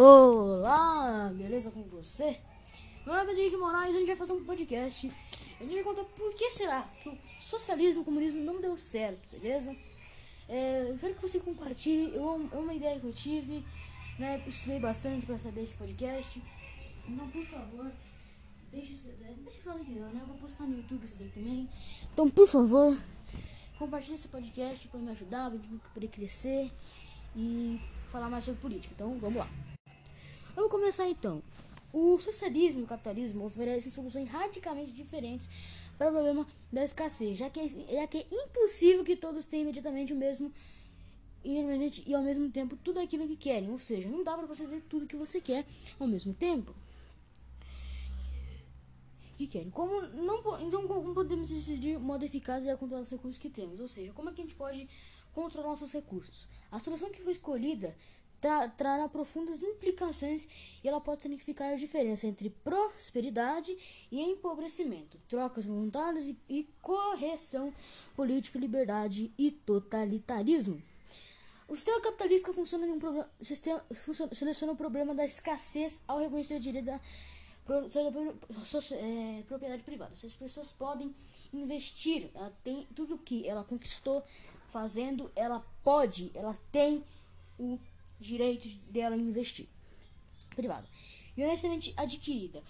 [0.00, 2.38] Olá, beleza com você?
[3.04, 5.10] Meu nome é Henrique Moraes e a gente vai fazer um podcast.
[5.58, 8.78] A gente vai contar por que será que o socialismo e o comunismo não deu
[8.78, 9.74] certo, beleza?
[10.48, 12.14] É, espero que você compartilhe.
[12.14, 13.64] Eu, é uma ideia que eu tive,
[14.20, 14.40] né?
[14.46, 16.40] Estudei bastante para saber esse podcast.
[17.08, 17.90] Então, por favor,
[18.70, 18.94] deixe,
[19.42, 20.20] deixe seu like, né?
[20.20, 21.68] Eu vou postar no YouTube daí também.
[22.12, 22.96] Então, por favor,
[23.76, 25.58] compartilhe esse podcast para me ajudar, para
[25.92, 26.70] poder crescer
[27.34, 28.94] e falar mais sobre política.
[28.94, 29.48] Então, vamos lá.
[30.58, 31.40] Vamos começar então.
[31.92, 35.48] O socialismo e o capitalismo oferecem soluções radicalmente diferentes
[35.96, 39.62] para o problema da escassez, já que, é, já que é impossível que todos tenham
[39.62, 40.52] imediatamente o mesmo
[41.44, 43.70] e ao mesmo tempo tudo aquilo que querem.
[43.70, 45.64] Ou seja, não dá para você ter tudo que você quer
[45.96, 46.74] ao mesmo tempo.
[49.36, 49.70] Que querem.
[49.70, 53.78] Como não, então, como podemos decidir modo eficaz e controlar os recursos que temos?
[53.78, 54.88] Ou seja, como é que a gente pode
[55.32, 56.48] controlar nossos recursos?
[56.72, 57.94] A solução que foi escolhida
[58.40, 60.48] tra trará profundas implicações
[60.82, 63.76] e ela pode significar a diferença entre prosperidade
[64.10, 67.72] e empobrecimento, trocas voluntárias e, e correção
[68.14, 70.82] política, liberdade e totalitarismo.
[71.68, 76.54] O sistema capitalista funciona em um sistema, funciona, seleciona o problema da escassez ao reconhecer
[76.54, 76.98] o direito da
[78.92, 80.14] é, propriedade privada.
[80.14, 81.14] Se as pessoas podem
[81.52, 84.24] investir, ela tem tudo que ela conquistou
[84.68, 87.04] fazendo, ela pode, ela tem
[87.58, 87.78] o
[88.18, 89.66] direitos dela em investir.
[90.54, 90.86] Privado.
[91.36, 92.62] E honestamente adquirida.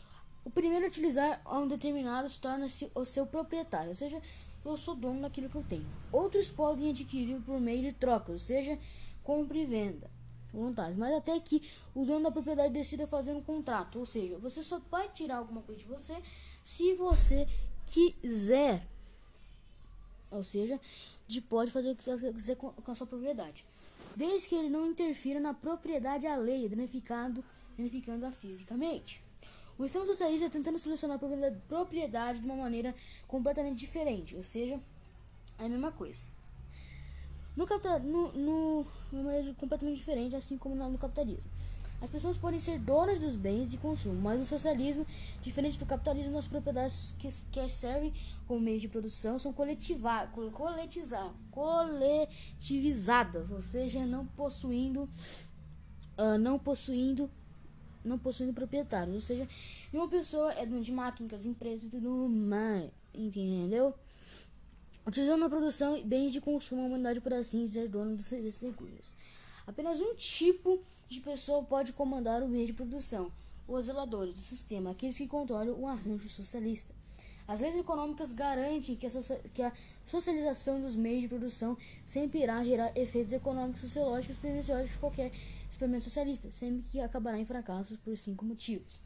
[0.44, 4.20] O primeiro a utilizar um determinado torna-se o seu proprietário, ou seja,
[4.64, 5.86] eu sou dono daquilo que eu tenho.
[6.12, 8.78] Outros podem adquirir por meio de troca, ou seja,
[9.22, 10.10] compra e venda
[10.52, 10.96] voluntários.
[10.96, 11.62] Mas até que
[11.94, 15.62] o dono da propriedade decida fazer um contrato, ou seja, você só vai tirar alguma
[15.62, 16.16] coisa de você
[16.64, 17.46] se você
[17.86, 18.86] quiser.
[20.30, 20.78] Ou seja,
[21.26, 23.64] de pode fazer o que você quiser com a sua propriedade
[24.18, 27.44] desde que ele não interfira na propriedade alheia, danificando,
[27.76, 29.22] danificando-a fisicamente.
[29.78, 32.92] O Estado socialista tentando solucionar a propriedade de uma maneira
[33.28, 34.80] completamente diferente, ou seja,
[35.56, 36.20] é a mesma coisa.
[37.56, 37.64] No,
[38.02, 41.48] no, no, uma maneira completamente diferente, assim como no capitalismo.
[42.00, 45.04] As pessoas podem ser donas dos bens de consumo, mas o socialismo,
[45.42, 48.14] diferente do capitalismo, as propriedades que, que servem
[48.46, 50.30] como meio de produção são coletivadas,
[51.50, 55.08] coletivizadas, ou seja, não possuindo,
[56.16, 57.28] uh, não possuindo,
[58.04, 59.48] não possuindo proprietários, ou seja,
[59.92, 63.92] uma pessoa é dona de máquinas, empresas e tudo mais, entendeu?
[65.04, 69.12] Utilizando a produção bens de consumo, a humanidade por assim ser dona desses recursos.
[69.68, 70.80] Apenas um tipo
[71.10, 73.30] de pessoa pode comandar o meio de produção:
[73.68, 76.94] os zeladores do sistema, aqueles que controlam o arranjo socialista.
[77.46, 79.10] As leis econômicas garantem que a,
[79.52, 79.70] que a
[80.06, 85.32] socialização dos meios de produção sempre irá gerar efeitos econômicos, sociológicos e perniciosos de qualquer
[85.70, 88.98] experimento socialista, sempre que acabará em fracassos por cinco motivos.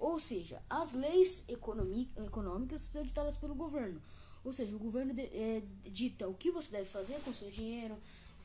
[0.00, 4.02] Ou seja, as leis econômicas são ditadas pelo governo.
[4.44, 7.96] Ou seja, o governo é, dita o que você deve fazer com seu dinheiro,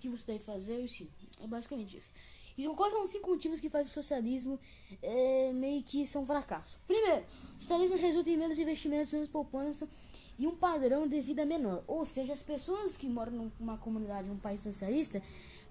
[0.03, 1.09] que você deve fazer, sim.
[1.41, 2.09] É basicamente isso.
[2.57, 4.59] Então, quais são os cinco motivos que fazem o socialismo
[5.01, 6.79] é, meio que são um fracasso?
[6.85, 7.23] Primeiro,
[7.57, 9.89] o socialismo resulta em menos investimentos, menos poupança
[10.37, 11.83] e um padrão de vida menor.
[11.87, 15.21] Ou seja, as pessoas que moram numa comunidade, num país socialista,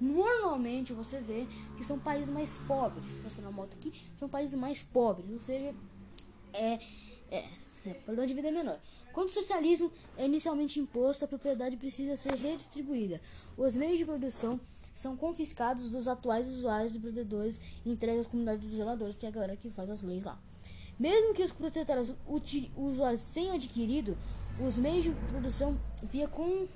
[0.01, 3.21] normalmente você vê que são países mais pobres.
[3.21, 5.31] Passando a moto aqui, são países mais pobres.
[5.31, 5.73] Ou seja,
[6.53, 6.81] é,
[7.31, 7.49] é,
[7.87, 8.81] é padrão de vida menor.
[9.13, 13.21] Quando o socialismo é inicialmente imposto, a propriedade precisa ser redistribuída.
[13.57, 14.59] Os meios de produção
[14.93, 19.29] são confiscados dos atuais usuários de protetores e entregues às comunidades dos zeladores, que é
[19.29, 20.39] a galera que faz as leis lá.
[20.99, 22.15] Mesmo que os protetários
[22.77, 24.17] usuários tenham adquirido
[24.61, 26.69] os meios de produção via com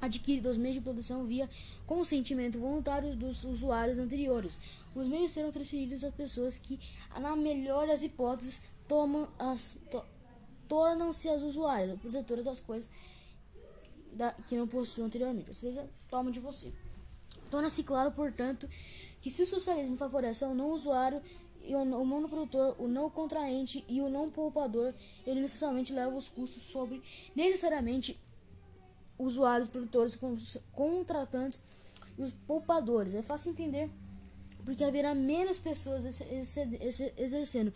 [0.00, 1.48] adquirido os meios de produção via
[1.86, 4.58] consentimento voluntário dos usuários anteriores.
[4.94, 6.80] Os meios serão transferidos às pessoas que,
[7.20, 10.02] na melhor das hipóteses, tomam as to,
[10.70, 12.88] tornam-se as usuárias, protetoras das coisas
[14.12, 16.72] da, que não possuem anteriormente, ou seja, tomam de você.
[17.50, 18.70] Torna-se claro, portanto,
[19.20, 21.20] que se o socialismo favorece o não usuário
[21.64, 24.94] e o, o monoprodutor, o não contraente e o não poupador,
[25.26, 27.02] ele necessariamente leva os custos sobre
[27.34, 28.16] necessariamente
[29.18, 30.16] usuários, produtores,
[30.72, 31.60] contratantes
[32.16, 33.14] e os poupadores.
[33.14, 33.90] É fácil entender
[34.64, 36.04] porque haverá menos pessoas
[37.16, 37.72] exercendo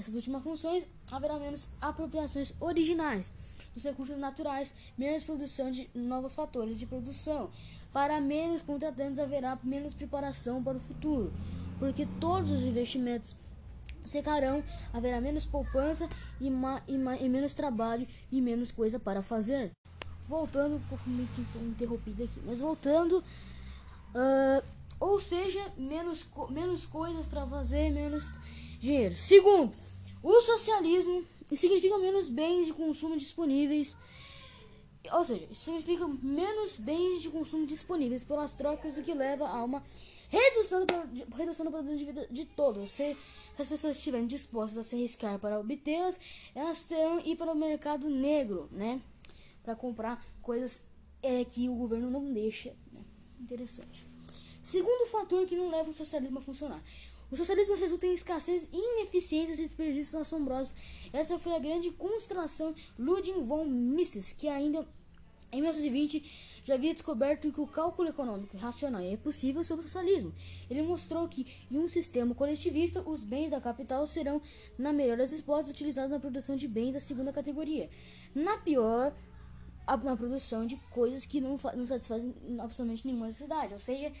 [0.00, 3.32] essas últimas funções, haverá menos apropriações originais
[3.74, 7.50] dos recursos naturais, menos produção de novos fatores de produção.
[7.92, 11.32] Para menos contratantes haverá menos preparação para o futuro,
[11.78, 13.34] porque todos os investimentos
[14.04, 14.62] secarão,
[14.92, 16.08] haverá menos poupança
[16.40, 19.70] e, e, e menos trabalho e menos coisa para fazer.
[20.26, 24.64] Voltando, meio que interrompido aqui, mas voltando, uh,
[25.00, 28.38] Ou seja, menos, menos coisas para fazer, menos
[28.78, 29.16] dinheiro.
[29.16, 29.72] Segundo,
[30.22, 33.96] o socialismo significa menos bens de consumo disponíveis.
[35.12, 39.82] Ou seja, significa menos bens de consumo disponíveis pelas trocas, o que leva a uma
[40.28, 42.90] redução do, redução do produto de vida de todos.
[42.90, 43.16] Se
[43.58, 46.20] as pessoas estiverem dispostas a se arriscar para obtê-las,
[46.54, 49.00] elas terão ir para o mercado negro, né?
[49.62, 50.84] Para comprar coisas
[51.22, 52.74] é, que o governo não deixa.
[52.92, 53.02] Né?
[53.40, 54.06] Interessante.
[54.62, 56.82] Segundo fator que não leva o socialismo a funcionar.
[57.30, 60.74] O socialismo resulta em escassez, ineficiências e desperdícios assombrosos.
[61.12, 64.86] Essa foi a grande constelação Ludwig von Mises, que ainda
[65.52, 70.32] em 1920 já havia descoberto que o cálculo econômico racional é possível sobre o socialismo.
[70.68, 74.40] Ele mostrou que, em um sistema coletivista, os bens da capital serão,
[74.78, 77.88] na melhor das hipóteses, utilizados na produção de bens da segunda categoria.
[78.34, 79.14] Na pior,
[79.86, 83.72] na produção de coisas que não, não satisfazem absolutamente nenhuma necessidade.
[83.72, 84.12] Ou seja,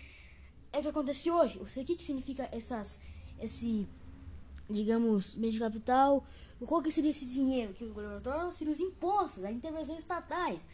[0.72, 1.58] é o que acontece hoje.
[1.58, 3.00] Eu sei o que, que significa essas,
[3.40, 3.86] esse,
[4.68, 6.24] digamos, meio de capital.
[6.66, 8.52] Qual que seria esse dinheiro que o governo torna?
[8.52, 10.68] Seriam os impostos, as intervenções estatais,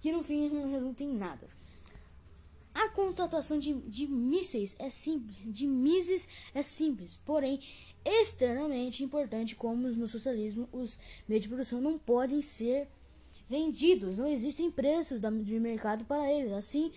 [0.00, 1.46] que no fim não resultam em nada.
[2.74, 7.60] A contratação de, de mísseis é simples, de mísseis é simples, porém
[8.04, 12.86] externamente importante, como no socialismo, os meios de produção não podem ser
[13.48, 16.52] vendidos, não existem preços de mercado para eles.
[16.52, 16.92] Assim,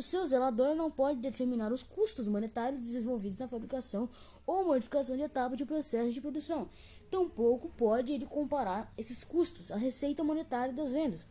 [0.00, 4.08] seu zelador não pode determinar os custos monetários desenvolvidos na fabricação
[4.46, 6.68] ou modificação de etapa de processo de produção.
[7.10, 11.26] Tampouco pode ele comparar esses custos à receita monetária das vendas.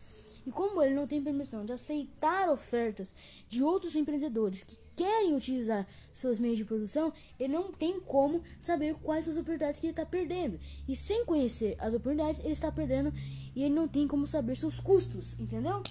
[0.46, 3.14] E como ele não tem permissão de aceitar ofertas
[3.48, 8.96] de outros empreendedores que querem utilizar seus meios de produção, ele não tem como saber
[8.96, 10.60] quais as oportunidades que ele está perdendo.
[10.88, 13.14] E sem conhecer as oportunidades, ele está perdendo
[13.56, 15.82] e ele não tem como saber seus custos, entendeu?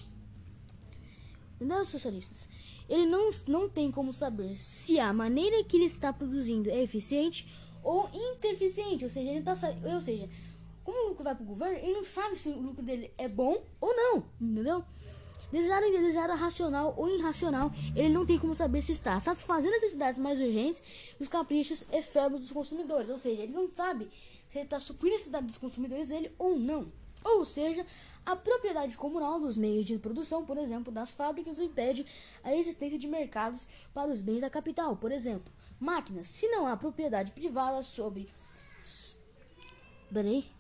[1.61, 2.49] Não, socialistas.
[2.89, 7.47] Ele não, não tem como saber se a maneira que ele está produzindo é eficiente
[7.83, 9.05] ou ineficiente.
[9.05, 9.53] Ou seja, ele tá,
[9.95, 10.29] ou seja,
[10.83, 13.29] como o lucro vai para o governo, ele não sabe se o lucro dele é
[13.29, 14.85] bom ou não, entendeu?
[15.53, 19.83] Desejado e desejado racional ou irracional, ele não tem como saber se está satisfazendo as
[19.83, 20.81] necessidades mais urgentes
[21.19, 23.11] e os caprichos efêmeros dos consumidores.
[23.11, 24.09] Ou seja, ele não sabe
[24.47, 26.93] se ele está suprindo a necessidade dos consumidores dele ou não.
[27.25, 27.85] Ou seja,
[28.25, 32.07] a propriedade comunal dos meios de produção, por exemplo, das fábricas, impede
[32.43, 34.97] a existência de mercados para os bens da capital.
[34.97, 36.29] Por exemplo, máquinas.
[36.29, 38.29] Se não há propriedade privada sobre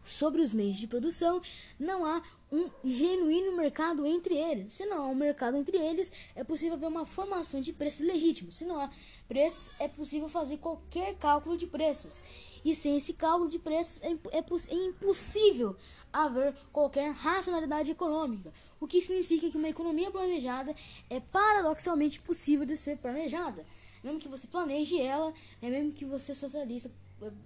[0.04, 1.42] sobre os meios de produção,
[1.78, 2.22] não há
[2.52, 4.74] um genuíno mercado entre eles.
[4.74, 8.56] Se não há um mercado entre eles, é possível haver uma formação de preços legítimos.
[8.56, 8.88] Se não há
[9.26, 12.20] preços, é possível fazer qualquer cálculo de preços.
[12.64, 15.76] E sem esse cálculo de preços, é, é, é impossível
[16.12, 20.74] haver qualquer racionalidade econômica, o que significa que uma economia planejada
[21.08, 23.64] é paradoxalmente possível de ser planejada.
[24.02, 26.90] Mesmo que você planeje ela, né, mesmo que você socialista,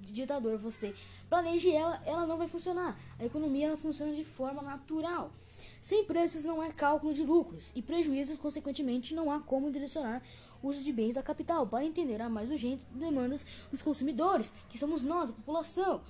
[0.00, 0.94] ditador, você
[1.28, 2.96] planeje ela, ela não vai funcionar.
[3.19, 5.32] A economia não funciona de forma natural.
[5.81, 10.22] Sem preços não há cálculo de lucros e prejuízos, consequentemente, não há como direcionar
[10.62, 14.78] o uso de bens da capital para entender a mais urgentes demandas dos consumidores, que
[14.78, 16.00] somos nós, a população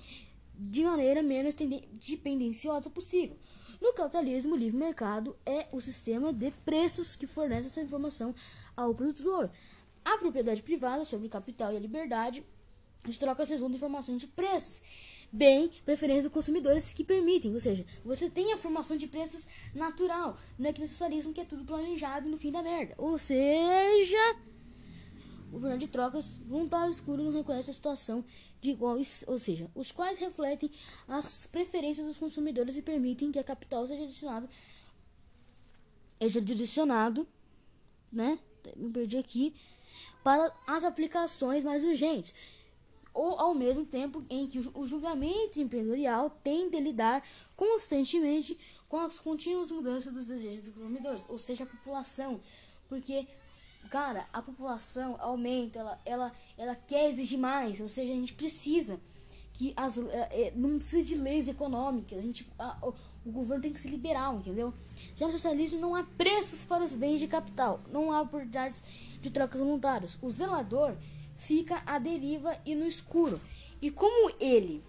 [0.57, 3.37] de maneira menos dependenciosa possível.
[3.81, 8.33] No capitalismo, o livre mercado é o sistema de preços que fornece essa informação
[8.75, 9.49] ao produtor.
[10.03, 12.43] A propriedade privada sobre o capital e a liberdade
[13.03, 14.81] de troca resultam informações de preços,
[15.31, 20.37] bem preferência dos consumidores que permitem, ou seja, você tem a formação de preços natural,
[20.57, 22.95] não é que no socialismo que é tudo planejado no fim da merda.
[22.97, 24.35] Ou seja,
[25.51, 28.25] o plano de trocas voluntário escuro não reconhece a situação
[28.61, 30.71] de iguais, ou seja, os quais refletem
[31.07, 34.49] as preferências dos consumidores e permitem que a capital seja direcionado
[36.19, 37.27] seja direcionado,
[38.11, 38.39] né?
[38.75, 39.53] Me perdi aqui
[40.23, 42.33] para as aplicações mais urgentes,
[43.13, 47.23] ou ao mesmo tempo em que o julgamento empresarial tende a lidar
[47.55, 48.57] constantemente
[48.89, 52.41] com as contínuas mudanças dos desejos dos consumidores, ou seja, a população,
[52.89, 53.27] porque
[53.85, 58.99] cara, a população aumenta, ela, ela, ela quer exigir mais, ou seja, a gente precisa
[59.53, 63.73] que as é, é não precisa de leis econômicas, a gente, a, o, governo tem
[63.73, 64.73] que ser liberal, entendeu?
[65.15, 68.83] Já no socialismo não há preços para os bens de capital, não há oportunidades
[69.21, 70.17] de trocas voluntárias.
[70.21, 70.95] O zelador
[71.35, 73.41] fica à deriva e no escuro.
[73.81, 74.83] E como ele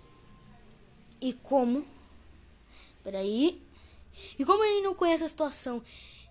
[1.20, 1.84] e como
[3.02, 3.62] peraí
[4.38, 5.82] e como ele não conhece a situação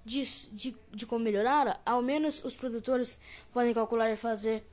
[0.05, 3.17] de, de, de como melhorar, ao menos os produtores
[3.51, 4.63] podem calcular e fazer,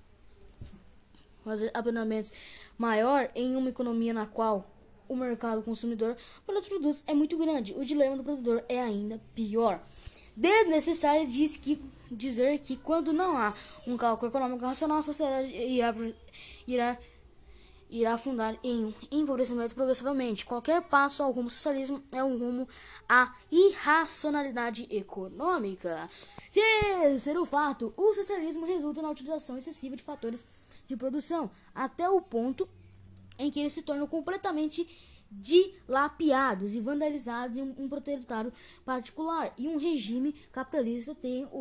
[1.43, 2.33] fazer abandonamentos
[2.77, 4.71] maior em uma economia na qual
[5.09, 7.75] o mercado consumidor para os produtos é muito grande.
[7.75, 9.81] O dilema do produtor é ainda pior.
[10.37, 13.55] Desnecessário diz que, dizer que quando não há
[13.87, 15.95] um cálculo econômico racional, a sociedade irá,
[16.67, 16.99] irá,
[17.93, 20.47] irá afundar em um empobrecimento progressivamente.
[20.47, 22.67] Qualquer passo ao rumo socialismo é um rumo
[23.07, 26.09] à irracionalidade econômica.
[26.53, 30.43] Terceiro fato, o socialismo resulta na utilização excessiva de fatores
[30.87, 32.67] de produção, até o ponto
[33.39, 34.89] em que eles se tornam completamente
[35.31, 38.53] dilapiados e vandalizados em um proprietário
[38.85, 39.53] particular.
[39.59, 41.61] E um regime capitalista tem o,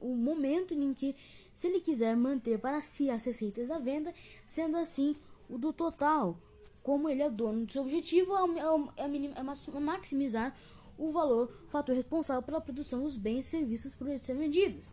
[0.00, 1.14] o momento em que,
[1.52, 4.12] se ele quiser manter para si as receitas da venda,
[4.46, 5.16] sendo assim
[5.48, 6.38] o do total,
[6.82, 10.56] como ele é dono do seu objetivo, é, é, é, é maximizar
[10.98, 14.90] o valor, fator responsável pela produção dos bens e serviços por serem vendidos.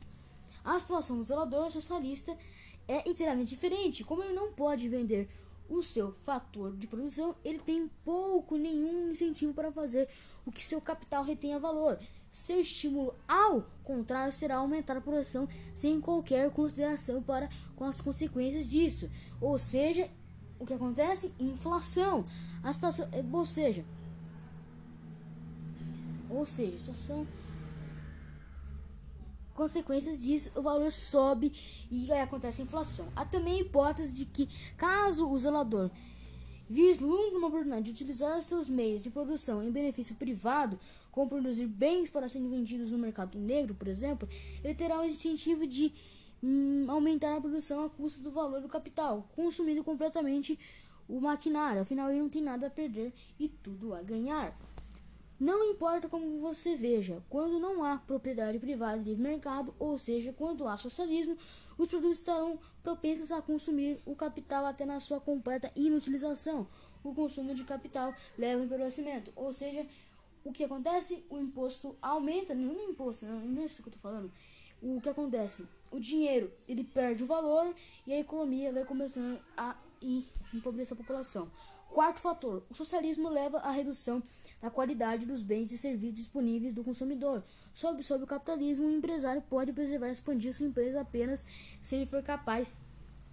[0.63, 2.37] A situação do zelador socialista
[2.87, 4.03] é inteiramente diferente.
[4.03, 5.29] Como ele não pode vender
[5.69, 10.09] o seu fator de produção, ele tem pouco, nenhum incentivo para fazer
[10.45, 11.99] o que seu capital retenha valor.
[12.31, 18.69] Seu estímulo, ao contrário, será aumentar a produção sem qualquer consideração para com as consequências
[18.69, 19.09] disso.
[19.41, 20.09] Ou seja,
[20.59, 21.33] o que acontece?
[21.39, 22.25] Inflação.
[22.61, 23.85] A situação, ou seja,
[26.29, 27.27] ou seja, a situação
[29.59, 31.51] consequências disso, o valor sobe
[31.91, 33.09] e aí acontece a inflação.
[33.13, 34.47] Há também a hipótese de que,
[34.77, 35.91] caso o zelador
[36.69, 40.79] vislumbre uma oportunidade de utilizar seus meios de produção em benefício privado,
[41.11, 44.29] como produzir bens para serem vendidos no mercado negro, por exemplo,
[44.63, 45.91] ele terá o incentivo de
[46.43, 50.57] hum, aumentar a produção a custo do valor do capital, consumindo completamente
[51.07, 51.81] o maquinário.
[51.81, 54.55] Afinal, ele não tem nada a perder e tudo a ganhar.
[55.39, 60.67] Não importa como você veja, quando não há propriedade privada de mercado, ou seja, quando
[60.67, 61.37] há socialismo,
[61.77, 66.67] os produtos estarão propensos a consumir o capital até na sua completa inutilização.
[67.01, 69.87] O consumo de capital leva ao empobrecimento, ou seja,
[70.43, 71.25] o que acontece?
[71.29, 74.29] O imposto aumenta, não é imposto, não é isso que eu estou falando.
[74.81, 75.65] O que acontece?
[75.91, 77.73] O dinheiro ele perde o valor
[78.05, 79.75] e a economia vai começando a
[80.53, 81.49] empobrecer a população.
[81.89, 84.21] Quarto fator: o socialismo leva à redução
[84.61, 87.43] da qualidade dos bens e serviços disponíveis do consumidor.
[87.73, 91.45] Sob, sob o capitalismo, o empresário pode preservar e expandir sua empresa apenas
[91.81, 92.77] se ele for capaz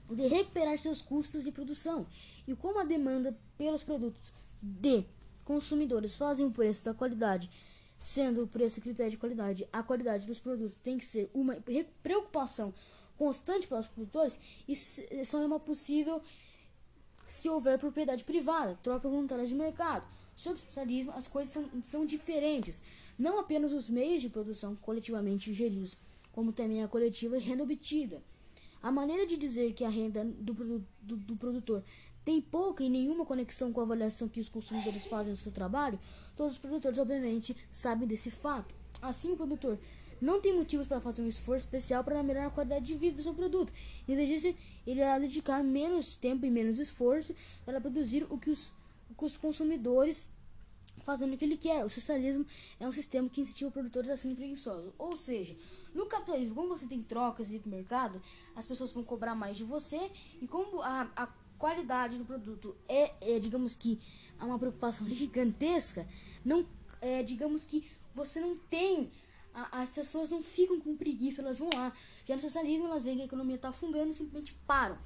[0.08, 2.06] de recuperar seus custos de produção.
[2.46, 4.32] E como a demanda pelos produtos
[4.62, 5.04] de
[5.44, 7.50] consumidores fazem o preço da qualidade,
[7.98, 11.56] sendo o preço critério de qualidade, a qualidade dos produtos tem que ser uma
[12.02, 12.72] preocupação
[13.16, 14.38] constante para os produtores,
[14.68, 16.20] isso só é uma possível
[17.26, 20.06] se houver propriedade privada, troca voluntária de mercado.
[20.36, 22.82] Sob o socialismo, as coisas são, são diferentes.
[23.18, 25.96] Não apenas os meios de produção coletivamente geridos,
[26.30, 28.22] como também a coletiva e renda obtida.
[28.82, 31.82] A maneira de dizer que a renda do, do, do produtor
[32.24, 35.98] tem pouca e nenhuma conexão com a avaliação que os consumidores fazem do seu trabalho,
[36.36, 38.74] todos os produtores, obviamente, sabem desse fato.
[39.00, 39.78] Assim, o produtor
[40.20, 43.22] não tem motivos para fazer um esforço especial para melhorar a qualidade de vida do
[43.22, 43.72] seu produto.
[44.08, 48.50] Em vez disso, ele irá dedicar menos tempo e menos esforço para produzir o que
[48.50, 48.72] os
[49.16, 50.30] com os consumidores
[51.02, 51.84] fazendo o que ele quer.
[51.84, 52.44] O socialismo
[52.80, 54.92] é um sistema que incentiva produtores a serem preguiçosos.
[54.98, 55.56] Ou seja,
[55.94, 58.20] no capitalismo, como você tem trocas de mercado,
[58.54, 61.28] as pessoas vão cobrar mais de você e como a, a
[61.58, 63.98] qualidade do produto é, é, digamos que,
[64.38, 66.06] há uma preocupação gigantesca,
[66.44, 66.66] não
[67.00, 69.10] é, digamos que você não tem
[69.56, 71.92] a, as pessoas não ficam com preguiça, elas vão lá.
[72.26, 74.98] Já no socialismo, elas veem que a economia está afundando e simplesmente param.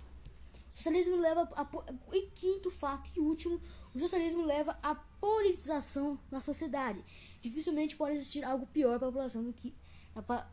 [0.75, 1.67] O socialismo leva a,
[2.13, 3.61] e quinto fato e último,
[3.95, 7.03] o socialismo leva à politização da sociedade.
[7.41, 9.75] Dificilmente pode existir algo pior para a população do que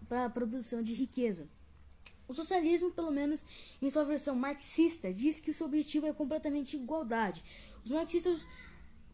[0.07, 1.50] para a produção de riqueza.
[2.27, 3.43] O socialismo, pelo menos
[3.81, 7.43] em sua versão marxista, diz que o seu objetivo é completamente igualdade.
[7.84, 8.46] Os marxistas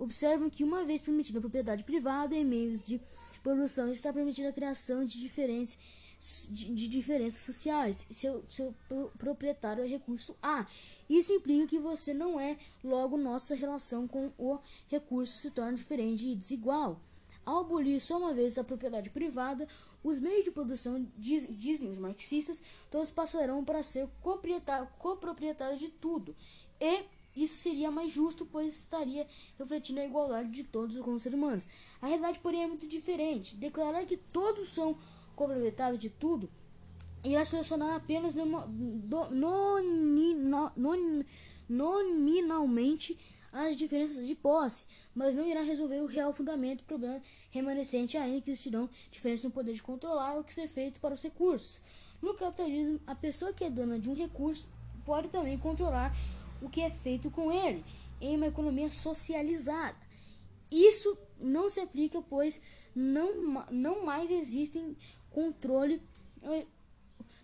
[0.04, 3.02] observam que, uma vez permitida a propriedade privada em meios de
[3.42, 5.78] produção, está permitida a criação de diferentes
[6.50, 8.08] de, de diferenças sociais.
[8.12, 8.74] Seu, seu
[9.18, 10.66] proprietário é recurso A
[11.10, 14.58] isso implica que você não é, logo nossa relação com o
[14.88, 17.00] recurso se torna diferente e desigual.
[17.46, 19.68] Ao abolir só uma vez a propriedade privada,
[20.02, 24.08] os meios de produção, diz, dizem os marxistas, todos passarão para ser
[24.98, 26.34] coproprietários de tudo.
[26.80, 27.04] E
[27.36, 31.66] isso seria mais justo, pois estaria refletindo a igualdade de todos os seres humanos.
[32.02, 33.56] A realidade, porém, é muito diferente.
[33.56, 34.98] Declarar que todos são
[35.36, 36.50] coproprietários de tudo
[37.24, 38.36] irá selecionar apenas
[41.70, 43.18] nominalmente
[43.52, 47.22] as diferenças de posse, mas não irá resolver o real fundamento do problema
[47.52, 51.22] remanescente ainda que existirão diferenças no poder de controlar o que ser feito para os
[51.22, 51.80] recursos.
[52.22, 54.68] No capitalismo, a pessoa que é dona de um recurso
[55.06, 56.16] pode também controlar
[56.64, 57.84] o que é feito com ele
[58.22, 59.98] em uma economia socializada.
[60.72, 62.62] Isso não se aplica, pois
[62.96, 64.96] não, não mais existem
[65.30, 66.02] controle,
[66.42, 66.66] eh,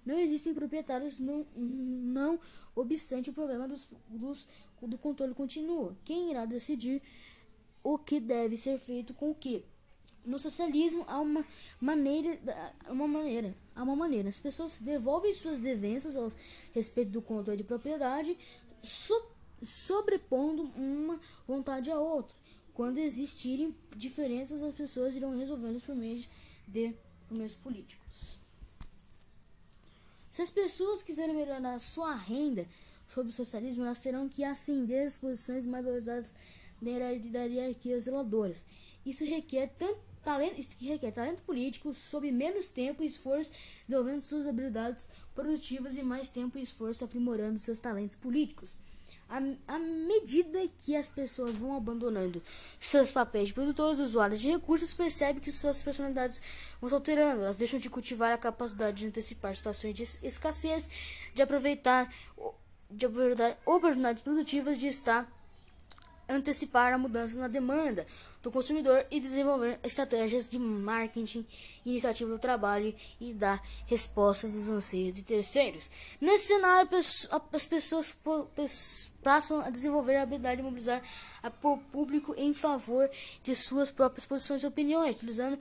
[0.05, 2.39] não existem proprietários, não, não
[2.75, 4.47] obstante o problema dos, dos,
[4.81, 5.95] do controle continua.
[6.05, 7.01] Quem irá decidir
[7.83, 9.65] o que deve ser feito com o que?
[10.25, 11.45] No socialismo há uma
[11.79, 12.39] maneira,
[12.89, 14.29] uma maneira, há uma maneira.
[14.29, 16.29] As pessoas devolvem suas devenças ao
[16.73, 18.37] respeito do controle de propriedade,
[18.81, 19.31] so,
[19.61, 22.35] sobrepondo uma vontade à outra.
[22.73, 26.23] Quando existirem diferenças, as pessoas irão resolvê-las por meio
[26.67, 26.93] de
[27.29, 28.37] meios políticos.
[30.31, 32.65] Se as pessoas quiserem melhorar sua renda
[33.07, 36.33] sobre o socialismo, elas terão que ascender as posições mais valorizadas
[36.81, 38.55] da hierarquia zeladora.
[39.05, 43.51] Isso requer tanto talento, isso requer talento político sob menos tempo e esforço,
[43.87, 48.75] desenvolvendo suas habilidades produtivas e mais tempo e esforço aprimorando seus talentos políticos.
[49.29, 52.41] À, medida que as pessoas vão abandonando
[52.79, 56.41] seus papéis de produtores, usuários de recursos, percebem que suas personalidades
[56.81, 57.43] vão se alterando.
[57.43, 60.89] Elas deixam de cultivar a capacidade de antecipar situações de escassez,
[61.35, 62.11] de aproveitar,
[62.89, 65.31] de aproveitar oportunidades produtivas, de estar
[66.29, 68.05] antecipar a mudança na demanda
[68.41, 71.45] do consumidor e desenvolver estratégias de marketing,
[71.85, 75.89] iniciativa do trabalho e dar resposta dos anseios de terceiros.
[76.21, 78.15] Nesse cenário, as pessoas
[79.21, 81.01] passam a desenvolver a habilidade de mobilizar
[81.63, 83.09] o público em favor
[83.43, 85.59] de suas próprias posições e opiniões, utilizando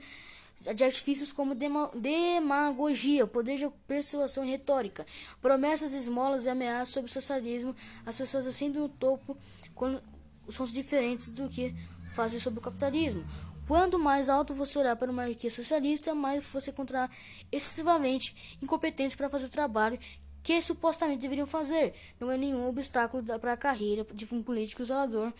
[0.75, 5.05] de artifícios como demagogia, poder de persuasão e retórica,
[5.41, 7.73] promessas, esmolas e ameaças sobre o socialismo,
[8.05, 9.37] as pessoas ascendem no topo
[9.73, 10.03] quando
[10.51, 11.73] são diferentes do que
[12.09, 13.23] fazem sobre o capitalismo.
[13.67, 17.09] Quanto mais alto você olhar para uma hierarquia socialista, mais você encontrará
[17.51, 19.99] excessivamente incompetentes para fazer o trabalho
[20.41, 21.93] que supostamente deveriam fazer.
[22.19, 25.31] Não é nenhum obstáculo para a carreira de um político isolador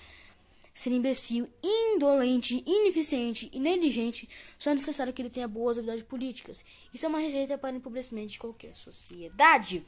[0.79, 6.63] ser imbecil, indolente, ineficiente e negligente, só é necessário que ele tenha boas habilidades políticas.
[6.93, 9.83] Isso é uma receita para empobrecimento de qualquer sociedade.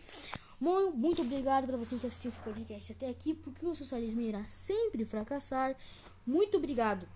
[0.61, 5.03] Muito obrigado para você que assistiu esse podcast até aqui, porque o socialismo irá sempre
[5.03, 5.75] fracassar.
[6.23, 7.07] Muito obrigado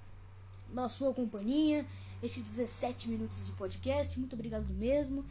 [0.68, 1.86] pela sua companhia,
[2.24, 4.20] estes 17 minutos de podcast.
[4.20, 5.24] Muito obrigado mesmo.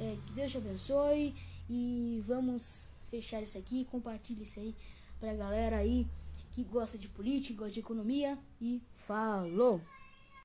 [0.00, 1.32] É, que Deus te abençoe.
[1.68, 3.84] E vamos fechar isso aqui.
[3.84, 4.74] Compartilhe isso aí
[5.20, 6.08] pra galera aí
[6.52, 8.36] que gosta de política, gosta de economia.
[8.60, 9.80] E falou!